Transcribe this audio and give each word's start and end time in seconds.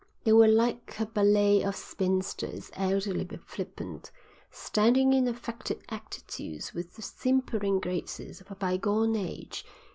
They 0.23 0.33
were 0.33 0.47
like 0.47 0.95
a 0.99 1.05
ballet 1.05 1.61
of 1.61 1.75
spinsters, 1.75 2.71
elderly 2.73 3.23
but 3.23 3.47
flippant, 3.47 4.09
standing 4.49 5.13
in 5.13 5.27
affected 5.27 5.83
attitudes 5.89 6.73
with 6.73 6.95
the 6.95 7.03
simpering 7.03 7.79
graces 7.79 8.41
of 8.41 8.49
a 8.49 8.55
bygone 8.55 9.15
age. 9.15 9.63